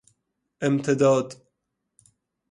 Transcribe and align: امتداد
امتداد 0.61 1.37